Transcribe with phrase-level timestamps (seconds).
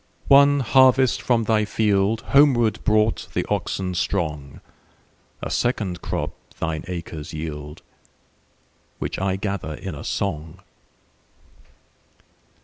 [0.29, 7.83] One harvest from thy fieldHomeward brought the oxen strong;A second crop thine acres yield,
[8.97, 10.61] Which I gather in a song.